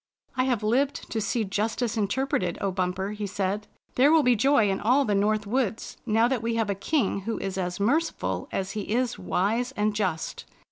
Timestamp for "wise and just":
9.19-10.45